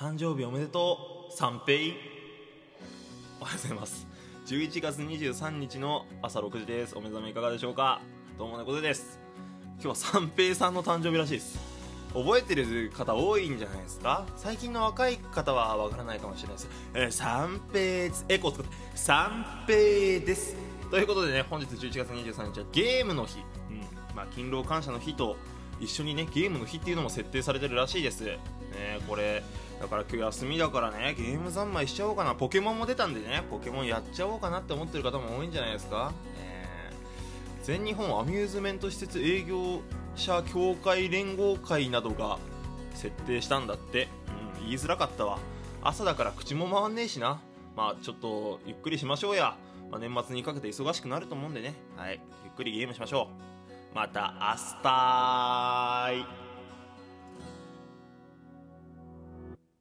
[0.00, 1.30] 誕生日おめでとう。
[1.30, 1.94] 三平。
[3.38, 4.06] おはようございます。
[4.46, 6.96] 11月23日の朝6時です。
[6.96, 8.00] お目覚めいかがでしょうか。
[8.38, 9.20] どうも猫背です。
[9.74, 11.58] 今日は三平さんの誕生日らしいです。
[12.14, 14.24] 覚えてる方多いんじゃないですか。
[14.38, 16.68] 最近の若い方はわからないかもしれないです。
[16.94, 18.76] えー、三平エコー作って。
[18.94, 20.56] 三平です。
[20.90, 23.80] ということでね本日11月23日はゲームの日、うん。
[24.16, 25.36] まあ、勤労感謝の日と
[25.78, 28.38] 一緒にねゲームの日っていうのも設定されてるらしいです、ね、
[29.06, 29.42] これ
[29.80, 32.34] だから今日休みだからねゲーム三昧しちゃおうかな。
[32.34, 36.92] ポケモンも出たんでねポケモンやっちゃおうかなって思ってる方も多いんじゃないですか、ね、
[37.62, 39.80] 全日本アミューズメント施設営業
[40.14, 42.38] 者協会連合会などが
[42.94, 44.08] 設定したんだって、
[44.60, 45.38] うん、言いづらかったわ。
[45.82, 47.40] 朝だから口も回んねえしな。
[47.74, 49.56] まあちょっとゆっくりしましょうや、
[49.90, 51.74] まあ、年末にかけて忙しくなると思うんでね。
[51.96, 52.20] はい。
[52.44, 53.28] ゆっくりゲームしましょ
[53.94, 53.96] う。
[53.96, 56.49] また明日